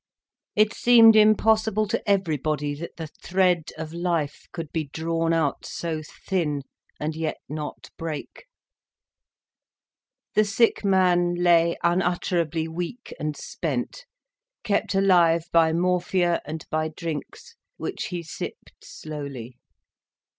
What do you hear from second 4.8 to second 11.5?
drawn out so thin, and yet not break. The sick man